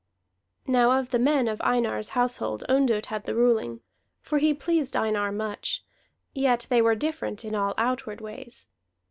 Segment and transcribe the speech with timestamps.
[0.65, 3.81] Now of the men of Einar's household Ondott had the ruling,
[4.19, 5.83] for he pleased Einar much,
[6.33, 8.67] yet they were different in all outward ways.